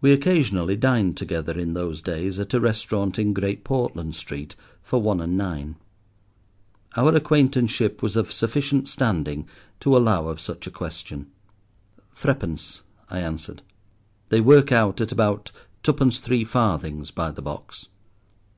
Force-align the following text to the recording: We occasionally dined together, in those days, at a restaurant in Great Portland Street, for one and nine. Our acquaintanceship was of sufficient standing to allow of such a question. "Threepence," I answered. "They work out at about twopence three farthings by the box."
We 0.00 0.12
occasionally 0.14 0.76
dined 0.76 1.18
together, 1.18 1.58
in 1.58 1.74
those 1.74 2.00
days, 2.00 2.38
at 2.38 2.54
a 2.54 2.58
restaurant 2.58 3.18
in 3.18 3.34
Great 3.34 3.64
Portland 3.64 4.14
Street, 4.14 4.56
for 4.82 5.02
one 5.02 5.20
and 5.20 5.36
nine. 5.36 5.76
Our 6.96 7.14
acquaintanceship 7.14 8.02
was 8.02 8.16
of 8.16 8.32
sufficient 8.32 8.88
standing 8.88 9.46
to 9.80 9.94
allow 9.94 10.28
of 10.28 10.40
such 10.40 10.66
a 10.66 10.70
question. 10.70 11.26
"Threepence," 12.14 12.80
I 13.10 13.18
answered. 13.20 13.60
"They 14.30 14.40
work 14.40 14.72
out 14.72 15.02
at 15.02 15.12
about 15.12 15.52
twopence 15.82 16.18
three 16.18 16.44
farthings 16.44 17.10
by 17.10 17.30
the 17.30 17.42
box." 17.42 17.88